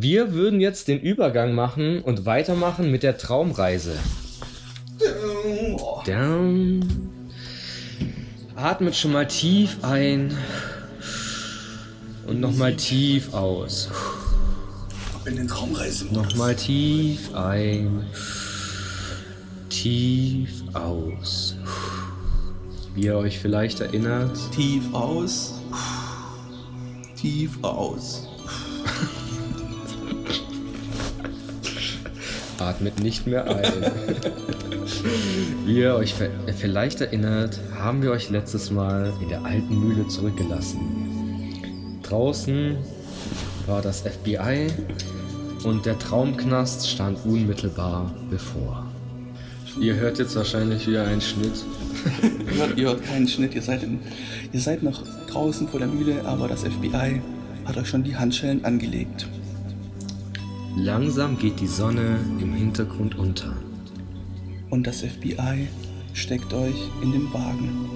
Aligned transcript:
Wir 0.00 0.32
würden 0.32 0.60
jetzt 0.60 0.86
den 0.86 1.00
Übergang 1.00 1.56
machen 1.56 2.02
und 2.02 2.24
weitermachen 2.24 2.88
mit 2.88 3.02
der 3.02 3.18
Traumreise. 3.18 3.98
Down. 6.06 6.84
Atmet 8.54 8.94
schon 8.94 9.10
mal 9.10 9.26
tief 9.26 9.78
ein 9.82 10.36
und 12.28 12.38
nochmal 12.38 12.76
tief 12.76 13.34
aus. 13.34 13.90
In 15.24 15.34
den 15.34 15.48
Traumreise. 15.48 16.06
Nochmal 16.14 16.54
tief 16.54 17.34
ein, 17.34 18.06
tief 19.68 20.62
aus. 20.74 21.56
Wie 22.94 23.06
ihr 23.06 23.16
euch 23.16 23.40
vielleicht 23.40 23.80
erinnert, 23.80 24.38
Tief 24.52 24.94
aus. 24.94 25.54
Tief 27.16 27.58
aus. 27.62 28.28
Atmet 32.60 33.00
nicht 33.00 33.26
mehr 33.26 33.44
ein. 33.44 33.72
Wie 35.64 35.78
ihr 35.78 35.94
euch 35.94 36.14
vielleicht 36.56 37.00
erinnert, 37.00 37.60
haben 37.78 38.02
wir 38.02 38.10
euch 38.10 38.30
letztes 38.30 38.70
Mal 38.70 39.12
in 39.22 39.28
der 39.28 39.44
alten 39.44 39.78
Mühle 39.78 40.06
zurückgelassen. 40.08 40.80
Draußen 42.02 42.76
war 43.66 43.82
das 43.82 44.00
FBI 44.00 44.68
und 45.64 45.86
der 45.86 45.98
Traumknast 45.98 46.88
stand 46.88 47.18
unmittelbar 47.24 48.14
bevor. 48.30 48.86
Ihr 49.80 49.94
hört 49.94 50.18
jetzt 50.18 50.34
wahrscheinlich 50.34 50.86
wieder 50.88 51.06
einen 51.06 51.20
Schnitt. 51.20 51.64
Ihr 52.22 52.56
hört, 52.56 52.78
ihr 52.78 52.86
hört 52.88 53.04
keinen 53.04 53.28
Schnitt, 53.28 53.54
ihr 53.54 53.62
seid, 53.62 53.82
in, 53.82 54.00
ihr 54.52 54.60
seid 54.60 54.82
noch 54.82 55.02
draußen 55.28 55.68
vor 55.68 55.78
der 55.80 55.88
Mühle, 55.88 56.24
aber 56.24 56.48
das 56.48 56.62
FBI 56.62 57.20
hat 57.64 57.76
euch 57.76 57.88
schon 57.88 58.02
die 58.02 58.16
Handschellen 58.16 58.64
angelegt. 58.64 59.28
Langsam 60.80 61.36
geht 61.36 61.58
die 61.58 61.66
Sonne 61.66 62.20
im 62.40 62.54
Hintergrund 62.54 63.18
unter. 63.18 63.52
Und 64.70 64.86
das 64.86 65.00
FBI 65.00 65.66
steckt 66.12 66.52
euch 66.52 66.88
in 67.02 67.10
den 67.10 67.32
Wagen. 67.32 67.90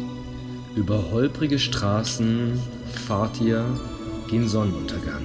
Über 0.74 1.12
holprige 1.12 1.60
Straßen 1.60 2.58
fahrt 3.06 3.40
ihr 3.40 3.64
gen 4.28 4.48
Sonnenuntergang. 4.48 5.22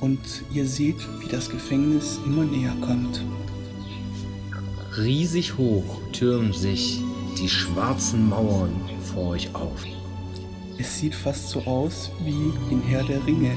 Und 0.00 0.18
ihr 0.52 0.66
seht, 0.66 1.06
wie 1.20 1.28
das 1.28 1.48
Gefängnis 1.48 2.18
immer 2.26 2.42
näher 2.42 2.74
kommt. 2.80 3.22
Riesig 4.96 5.56
hoch 5.56 6.00
türmen 6.10 6.52
sich 6.52 7.00
die 7.40 7.48
schwarzen 7.48 8.28
Mauern 8.28 8.72
vor 9.14 9.28
euch 9.28 9.54
auf. 9.54 9.84
Es 10.78 10.98
sieht 10.98 11.14
fast 11.14 11.50
so 11.50 11.60
aus 11.60 12.10
wie 12.24 12.52
in 12.72 12.82
Herr 12.82 13.04
der 13.04 13.24
Ringe. 13.24 13.56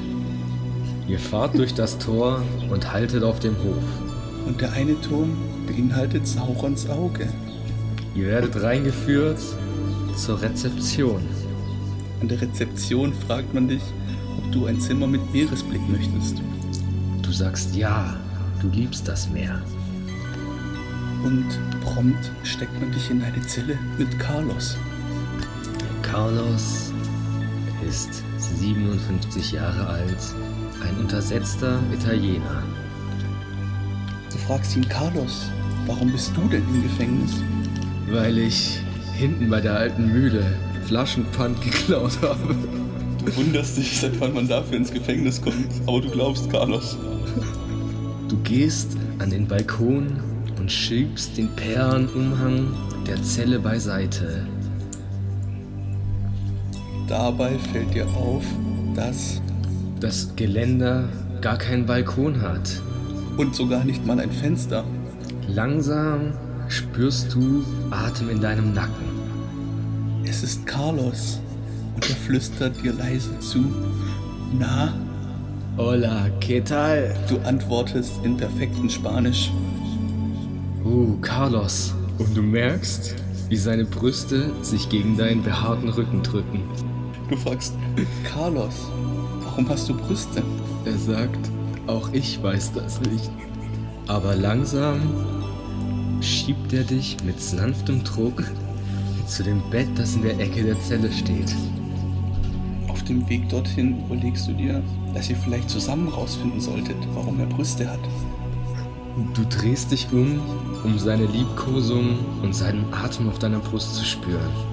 Ihr 1.08 1.20
fahrt 1.20 1.58
durch 1.58 1.74
das 1.74 1.98
Tor 1.98 2.44
und 2.70 2.92
haltet 2.92 3.24
auf 3.24 3.40
dem 3.40 3.56
Hof. 3.58 3.84
Und 4.46 4.62
der 4.62 4.74
eine 4.74 5.00
Turm 5.02 5.38
beinhaltet 5.68 6.28
Saurons 6.28 6.90
Auge. 6.90 7.28
Ihr 8.16 8.28
werdet 8.28 8.62
reingeführt 8.62 9.40
zur 10.16 10.42
Rezeption. 10.42 11.22
An 12.22 12.28
der 12.28 12.42
Rezeption 12.42 13.14
fragt 13.14 13.54
man 13.54 13.68
dich, 13.68 13.82
ob 14.38 14.52
du 14.52 14.66
ein 14.66 14.80
Zimmer 14.80 15.08
mit 15.08 15.34
Meeresblick 15.34 15.82
möchtest. 15.90 16.42
Du 17.22 17.32
sagst 17.32 17.76
ja, 17.76 18.16
du 18.62 18.68
liebst 18.70 19.08
das 19.08 19.30
Meer. 19.30 19.62
Und 21.24 21.48
prompt 21.82 22.32
steckt 22.44 22.80
man 22.80 22.92
dich 22.92 23.10
in 23.10 23.22
eine 23.22 23.42
Zelle 23.42 23.78
mit 23.98 24.20
Carlos. 24.20 24.78
Carlos 26.02 26.92
ist 27.88 28.24
57 28.38 29.52
Jahre 29.54 29.88
alt, 29.88 30.18
ein 30.82 30.98
untersetzter 30.98 31.80
Italiener. 31.94 32.64
Du 34.32 34.38
fragst 34.38 34.76
ihn, 34.76 34.88
Carlos, 34.88 35.50
warum 35.86 36.12
bist 36.12 36.32
du 36.36 36.48
denn 36.48 36.64
im 36.74 36.84
Gefängnis? 36.84 37.44
Weil 38.10 38.38
ich 38.38 38.80
hinten 39.14 39.50
bei 39.50 39.62
der 39.62 39.76
alten 39.76 40.12
Mühle 40.12 40.44
Flaschenpfand 40.88 41.62
geklaut 41.64 42.18
habe. 42.22 42.56
Du 43.26 43.36
wunderst 43.36 43.78
dich, 43.78 44.00
seit 44.00 44.20
wann 44.20 44.34
man 44.34 44.48
dafür 44.48 44.78
ins 44.78 44.92
Gefängnis 44.92 45.42
kommt, 45.42 45.70
aber 45.86 46.02
du 46.02 46.10
glaubst, 46.10 46.50
Carlos. 46.50 46.98
Du 48.28 48.38
gehst 48.44 48.98
an 49.20 49.30
den 49.30 49.48
Balkon 49.48 50.20
und 50.58 50.72
schiebst 50.72 51.38
den 51.38 51.50
Perlenumhang 51.56 52.74
der 53.06 53.22
Zelle 53.22 53.60
beiseite. 53.60 54.48
Dabei 57.08 57.58
fällt 57.72 57.94
dir 57.94 58.08
auf, 58.08 58.44
dass 58.96 59.42
Das 60.02 60.36
Geländer 60.36 61.08
gar 61.42 61.58
keinen 61.58 61.86
Balkon 61.86 62.42
hat. 62.42 62.82
und 63.38 63.56
sogar 63.56 63.84
nicht 63.86 64.06
mal 64.06 64.20
ein 64.20 64.32
Fenster. 64.32 64.84
Langsam 65.48 66.34
spürst 66.68 67.34
du 67.34 67.64
Atem 67.90 68.30
in 68.30 68.42
deinem 68.42 68.74
Nacken. 68.74 69.06
Es 70.26 70.44
ist 70.44 70.66
Carlos 70.66 71.40
und 71.96 72.10
er 72.10 72.16
flüstert 72.16 72.84
dir 72.84 72.94
leise 72.94 73.40
zu. 73.40 73.64
Na, 74.60 74.94
Hola, 75.78 76.28
¿qué 76.42 76.62
tal? 76.62 77.16
du 77.30 77.38
antwortest 77.48 78.12
in 78.24 78.36
perfektem 78.38 78.90
Spanisch. 78.90 79.50
Uh, 80.84 81.18
Carlos. 81.22 81.94
Und 82.18 82.36
du 82.36 82.42
merkst, 82.42 83.16
wie 83.50 83.56
seine 83.56 83.86
Brüste 83.86 84.52
sich 84.62 84.90
gegen 84.90 85.16
deinen 85.18 85.42
behaarten 85.42 85.90
Rücken 85.90 86.22
drücken. 86.22 86.62
Du 87.30 87.38
fragst, 87.38 87.74
Carlos, 88.26 88.76
warum 89.52 89.68
hast 89.68 89.90
du 89.90 89.94
Brüste? 89.94 90.42
Er 90.86 90.98
sagt, 90.98 91.52
auch 91.86 92.10
ich 92.14 92.42
weiß 92.42 92.72
das 92.74 93.02
nicht. 93.02 93.30
Aber 94.08 94.34
langsam 94.36 95.02
schiebt 96.22 96.72
er 96.72 96.84
dich 96.84 97.18
mit 97.26 97.42
sanftem 97.42 98.02
Druck 98.04 98.44
zu 99.28 99.44
dem 99.44 99.62
Bett, 99.70 99.90
das 99.96 100.16
in 100.16 100.22
der 100.22 100.40
Ecke 100.40 100.64
der 100.64 100.80
Zelle 100.82 101.12
steht. 101.12 101.54
Auf 102.88 103.04
dem 103.04 103.28
Weg 103.28 103.50
dorthin 103.50 104.00
überlegst 104.06 104.48
du 104.48 104.54
dir, 104.54 104.82
dass 105.14 105.30
ihr 105.30 105.36
vielleicht 105.36 105.70
zusammen 105.70 106.08
rausfinden 106.08 106.62
solltet, 106.62 106.98
warum 107.14 107.40
er 107.40 107.46
Brüste 107.46 107.90
hat. 107.90 108.00
Du 109.34 109.44
drehst 109.50 109.92
dich 109.92 110.08
um, 110.14 110.40
um 110.86 110.98
seine 110.98 111.26
Liebkosung 111.26 112.20
und 112.42 112.56
seinen 112.56 112.86
Atem 112.94 113.28
auf 113.28 113.40
deiner 113.40 113.60
Brust 113.60 113.96
zu 113.96 114.06
spüren. 114.06 114.71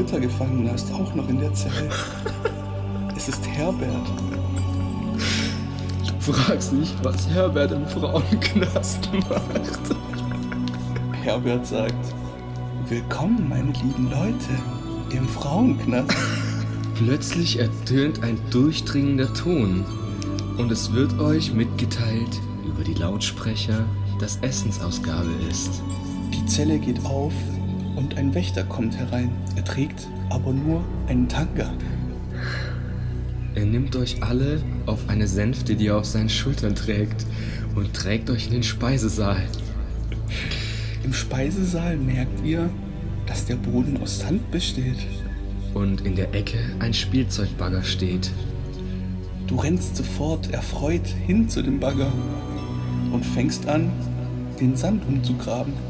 Dritter 0.00 0.20
Gefangener 0.20 0.74
ist 0.74 0.90
auch 0.94 1.14
noch 1.14 1.28
in 1.28 1.40
der 1.40 1.52
Zelle. 1.52 1.90
Es 3.14 3.28
ist 3.28 3.46
Herbert. 3.46 4.08
Du 6.06 6.32
fragst 6.32 6.72
nicht, 6.72 6.94
was 7.04 7.28
Herbert 7.28 7.72
im 7.72 7.86
Frauenknast 7.86 9.10
macht. 9.28 9.96
Herbert 11.22 11.66
sagt, 11.66 12.14
Willkommen, 12.88 13.46
meine 13.46 13.72
lieben 13.72 14.10
Leute, 14.10 15.14
im 15.14 15.28
Frauenknast. 15.28 16.16
Plötzlich 16.94 17.58
ertönt 17.58 18.22
ein 18.22 18.38
durchdringender 18.48 19.30
Ton 19.34 19.84
und 20.56 20.72
es 20.72 20.94
wird 20.94 21.20
euch 21.20 21.52
mitgeteilt 21.52 22.40
über 22.66 22.84
die 22.84 22.94
Lautsprecher, 22.94 23.84
dass 24.18 24.38
Essensausgabe 24.38 25.28
ist. 25.50 25.82
Die 26.32 26.46
Zelle 26.46 26.78
geht 26.78 27.04
auf 27.04 27.34
und 28.00 28.16
ein 28.16 28.34
Wächter 28.34 28.64
kommt 28.64 28.96
herein. 28.96 29.30
Er 29.56 29.64
trägt 29.64 30.08
aber 30.30 30.52
nur 30.52 30.82
einen 31.06 31.28
Tanga. 31.28 31.70
Er 33.54 33.66
nimmt 33.66 33.94
euch 33.96 34.22
alle 34.22 34.62
auf 34.86 35.08
eine 35.08 35.28
Sänfte, 35.28 35.76
die 35.76 35.88
er 35.88 35.98
auf 35.98 36.06
seinen 36.06 36.30
Schultern 36.30 36.74
trägt 36.74 37.26
und 37.74 37.92
trägt 37.92 38.30
euch 38.30 38.46
in 38.46 38.52
den 38.52 38.62
Speisesaal. 38.62 39.42
Im 41.04 41.12
Speisesaal 41.12 41.96
merkt 41.96 42.44
ihr, 42.44 42.70
dass 43.26 43.44
der 43.44 43.56
Boden 43.56 44.00
aus 44.02 44.20
Sand 44.20 44.50
besteht. 44.50 45.06
Und 45.74 46.00
in 46.00 46.16
der 46.16 46.34
Ecke 46.34 46.58
ein 46.80 46.94
Spielzeugbagger 46.94 47.84
steht. 47.84 48.30
Du 49.46 49.56
rennst 49.56 49.96
sofort 49.96 50.52
erfreut 50.52 51.06
hin 51.06 51.48
zu 51.48 51.62
dem 51.62 51.78
Bagger 51.78 52.12
und 53.12 53.24
fängst 53.24 53.68
an, 53.68 53.92
den 54.60 54.76
Sand 54.76 55.02
umzugraben. 55.06 55.89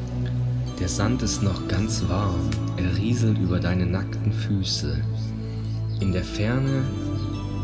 Der 0.81 0.89
Sand 0.89 1.21
ist 1.21 1.43
noch 1.43 1.69
ganz 1.69 2.09
warm. 2.09 2.49
Er 2.79 2.97
rieselt 2.97 3.37
über 3.37 3.61
deine 3.61 3.85
nackten 3.85 4.33
Füße. 4.33 4.99
In 6.01 6.11
der 6.11 6.25
Ferne, 6.25 6.83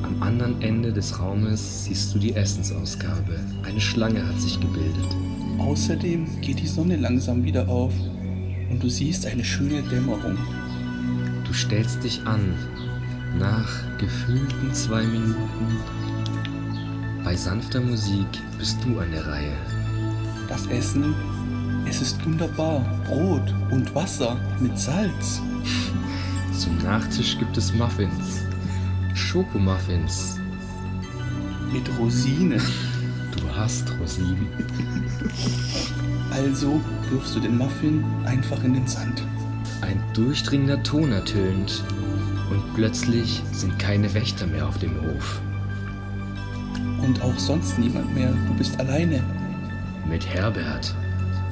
am 0.02 0.22
anderen 0.22 0.60
Ende 0.60 0.92
des 0.92 1.18
Raumes, 1.18 1.86
siehst 1.86 2.14
du 2.14 2.18
die 2.18 2.34
Essensausgabe. 2.34 3.40
Eine 3.62 3.80
Schlange 3.80 4.28
hat 4.28 4.38
sich 4.38 4.60
gebildet. 4.60 5.16
Außerdem 5.58 6.42
geht 6.42 6.60
die 6.60 6.66
Sonne 6.66 6.96
langsam 6.96 7.42
wieder 7.42 7.66
auf 7.70 7.94
und 8.68 8.82
du 8.82 8.90
siehst 8.90 9.24
eine 9.24 9.44
schöne 9.44 9.82
Dämmerung. 9.84 10.36
Du 11.46 11.54
stellst 11.54 12.04
dich 12.04 12.20
an. 12.26 12.54
Nach 13.38 13.98
gefühlten 13.98 14.74
zwei 14.74 15.02
Minuten. 15.04 15.78
Bei 17.24 17.34
sanfter 17.34 17.80
Musik 17.80 18.28
bist 18.58 18.76
du 18.84 18.98
an 18.98 19.10
der 19.10 19.26
Reihe. 19.26 19.56
Das 20.48 20.66
Essen, 20.66 21.14
es 21.88 22.02
ist 22.02 22.24
wunderbar. 22.24 22.80
Brot 23.06 23.54
und 23.70 23.94
Wasser 23.94 24.36
mit 24.60 24.78
Salz. 24.78 25.40
Zum 26.58 26.78
Nachtisch 26.78 27.38
gibt 27.38 27.56
es 27.56 27.72
Muffins. 27.72 28.42
Schokomuffins. 29.14 30.38
Mit 31.72 31.88
Rosinen. 31.98 32.60
Du 33.36 33.56
hast 33.56 33.90
Rosinen. 34.00 34.48
Also 36.30 36.80
wirfst 37.10 37.36
du 37.36 37.40
den 37.40 37.56
Muffin 37.56 38.04
einfach 38.24 38.62
in 38.64 38.74
den 38.74 38.86
Sand. 38.86 39.22
Ein 39.80 40.02
durchdringender 40.14 40.82
Ton 40.82 41.12
ertönt 41.12 41.84
und 42.50 42.74
plötzlich 42.74 43.42
sind 43.52 43.78
keine 43.78 44.12
Wächter 44.14 44.46
mehr 44.46 44.66
auf 44.66 44.78
dem 44.78 45.00
Hof. 45.02 45.40
Und 47.02 47.20
auch 47.22 47.38
sonst 47.38 47.78
niemand 47.78 48.14
mehr. 48.14 48.32
Du 48.48 48.54
bist 48.54 48.78
alleine. 48.80 49.22
Mit 50.08 50.26
Herbert, 50.26 50.94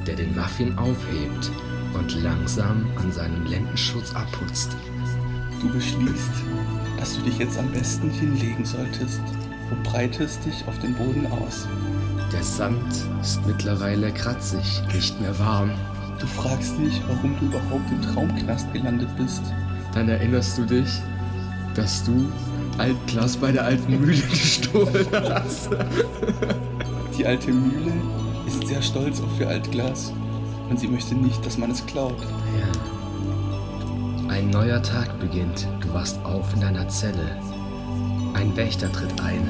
der 0.05 0.15
den 0.15 0.35
Muffin 0.35 0.77
aufhebt 0.77 1.51
und 1.93 2.21
langsam 2.21 2.85
an 2.97 3.11
seinem 3.11 3.45
Lendenschutz 3.45 4.13
abputzt. 4.13 4.75
Du 5.61 5.69
beschließt, 5.69 6.31
dass 6.97 7.15
du 7.15 7.21
dich 7.21 7.37
jetzt 7.37 7.57
am 7.57 7.71
besten 7.71 8.09
hinlegen 8.09 8.65
solltest 8.65 9.21
und 9.71 9.83
breitest 9.83 10.45
dich 10.45 10.65
auf 10.67 10.77
den 10.79 10.93
Boden 10.93 11.25
aus. 11.27 11.67
Der 12.31 12.43
Sand 12.43 12.93
ist 13.21 13.45
mittlerweile 13.45 14.11
kratzig, 14.11 14.81
nicht 14.93 15.19
mehr 15.21 15.37
warm. 15.39 15.71
Du 16.19 16.27
fragst 16.27 16.77
dich, 16.77 17.01
warum 17.07 17.35
du 17.39 17.45
überhaupt 17.45 17.91
im 17.91 18.01
Traumknast 18.01 18.71
gelandet 18.73 19.09
bist. 19.17 19.41
Dann 19.93 20.09
erinnerst 20.09 20.57
du 20.57 20.65
dich, 20.65 21.01
dass 21.75 22.03
du 22.03 22.31
Altglas 22.77 23.37
bei 23.37 23.51
der 23.51 23.65
alten 23.65 23.99
Mühle 23.99 24.21
gestohlen 24.29 25.07
hast. 25.13 25.69
Die 27.17 27.25
alte 27.25 27.51
Mühle 27.51 27.93
ist 28.47 28.67
sehr 28.67 28.81
stolz 28.81 29.21
auf 29.21 29.39
ihr 29.39 29.47
Altglas 29.47 30.11
und 30.69 30.79
sie 30.79 30.87
möchte 30.87 31.15
nicht, 31.15 31.45
dass 31.45 31.57
man 31.57 31.71
es 31.71 31.85
klaut. 31.85 32.21
Ja. 32.21 34.29
Ein 34.29 34.49
neuer 34.49 34.81
Tag 34.81 35.19
beginnt. 35.19 35.67
Du 35.81 35.93
wachst 35.93 36.23
auf 36.25 36.53
in 36.53 36.61
deiner 36.61 36.87
Zelle. 36.87 37.39
Ein 38.33 38.55
Wächter 38.55 38.91
tritt 38.91 39.21
ein. 39.21 39.47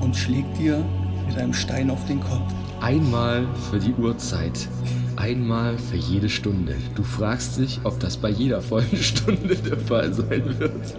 Und 0.00 0.16
schlägt 0.16 0.56
dir 0.58 0.84
mit 1.26 1.36
einem 1.36 1.52
Stein 1.52 1.90
auf 1.90 2.04
den 2.06 2.20
Kopf. 2.20 2.52
Einmal 2.80 3.46
für 3.70 3.78
die 3.78 3.92
Uhrzeit. 3.92 4.68
Einmal 5.16 5.76
für 5.76 5.96
jede 5.96 6.28
Stunde. 6.28 6.76
Du 6.94 7.02
fragst 7.02 7.58
dich, 7.58 7.80
ob 7.82 7.98
das 7.98 8.16
bei 8.16 8.30
jeder 8.30 8.62
vollen 8.62 8.96
Stunde 8.96 9.56
der 9.56 9.78
Fall 9.78 10.14
sein 10.14 10.58
wird. 10.58 10.94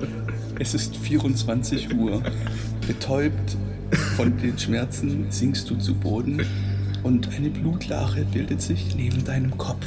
Es 0.59 0.73
ist 0.73 0.97
24 0.97 1.95
Uhr. 1.95 2.21
Betäubt 2.85 3.57
von 4.17 4.37
den 4.37 4.59
Schmerzen 4.59 5.27
sinkst 5.29 5.69
du 5.69 5.77
zu 5.77 5.95
Boden 5.95 6.45
und 7.03 7.29
eine 7.35 7.49
Blutlache 7.49 8.25
bildet 8.25 8.61
sich 8.61 8.95
neben 8.95 9.23
deinem 9.23 9.57
Kopf. 9.57 9.85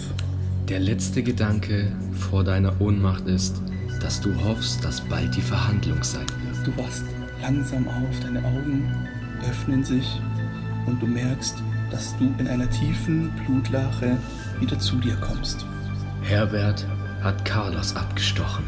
Der 0.69 0.81
letzte 0.81 1.23
Gedanke 1.23 1.93
vor 2.13 2.45
deiner 2.45 2.81
Ohnmacht 2.81 3.27
ist, 3.27 3.61
dass 4.01 4.21
du 4.21 4.35
hoffst, 4.45 4.85
dass 4.85 5.01
bald 5.01 5.35
die 5.37 5.43
Verhandlung 5.43 6.03
sein 6.03 6.27
wird. 6.45 6.67
Du 6.67 6.83
wachst 6.83 7.05
langsam 7.41 7.87
auf, 7.89 8.21
deine 8.23 8.39
Augen 8.39 8.91
öffnen 9.49 9.85
sich 9.85 10.21
und 10.87 11.01
du 11.03 11.07
merkst, 11.07 11.57
dass 11.91 12.17
du 12.19 12.33
in 12.39 12.49
einer 12.49 12.71
tiefen 12.71 13.31
Blutlache 13.45 14.17
wieder 14.61 14.79
zu 14.79 14.97
dir 14.97 15.17
kommst. 15.17 15.67
Herbert 16.23 16.87
hat 17.23 17.45
Carlos 17.45 17.95
abgestochen. 17.95 18.65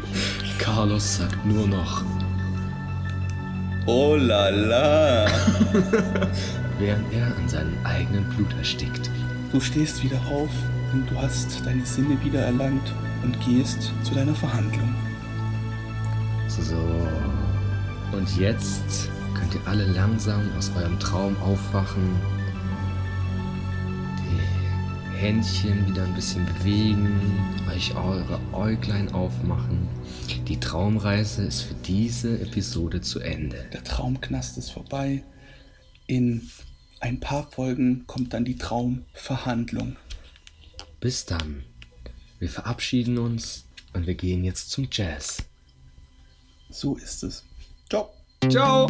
Carlos 0.57 1.17
sagt 1.17 1.45
nur 1.45 1.67
noch, 1.67 2.03
Oh 3.87 4.15
la 4.15 4.49
la! 4.49 5.27
während 6.79 7.11
er 7.13 7.27
an 7.37 7.47
seinem 7.47 7.77
eigenen 7.83 8.23
Blut 8.29 8.53
erstickt. 8.57 9.09
Du 9.51 9.59
stehst 9.59 10.03
wieder 10.03 10.19
auf 10.29 10.49
und 10.93 11.09
du 11.09 11.15
hast 11.15 11.65
deine 11.65 11.85
Sinne 11.85 12.21
wieder 12.23 12.41
erlangt 12.41 12.93
und 13.23 13.39
gehst 13.41 13.91
zu 14.03 14.13
deiner 14.13 14.35
Verhandlung. 14.35 14.93
So. 16.47 16.77
Und 18.11 18.37
jetzt 18.37 19.09
könnt 19.33 19.55
ihr 19.55 19.67
alle 19.67 19.85
langsam 19.85 20.41
aus 20.57 20.71
eurem 20.75 20.99
Traum 20.99 21.35
aufwachen. 21.41 22.15
Die 24.19 25.17
Händchen 25.17 25.87
wieder 25.87 26.03
ein 26.03 26.13
bisschen 26.13 26.45
bewegen, 26.45 27.19
euch 27.73 27.95
eure 27.95 28.39
Äuglein 28.53 29.11
aufmachen. 29.13 29.87
Die 30.47 30.59
Traumreise 30.59 31.43
ist 31.43 31.61
für 31.61 31.75
diese 31.85 32.39
Episode 32.39 33.01
zu 33.01 33.19
Ende. 33.19 33.65
Der 33.73 33.83
Traumknast 33.83 34.57
ist 34.57 34.71
vorbei. 34.71 35.23
In 36.07 36.49
ein 36.99 37.19
paar 37.19 37.49
Folgen 37.51 38.05
kommt 38.07 38.33
dann 38.33 38.45
die 38.45 38.57
Traumverhandlung. 38.57 39.95
Bis 40.99 41.25
dann. 41.25 41.63
Wir 42.39 42.49
verabschieden 42.49 43.17
uns 43.17 43.65
und 43.93 44.07
wir 44.07 44.15
gehen 44.15 44.43
jetzt 44.43 44.69
zum 44.71 44.87
Jazz. 44.91 45.43
So 46.69 46.95
ist 46.95 47.23
es. 47.23 47.43
Ciao. 47.89 48.11
Ciao! 48.49 48.87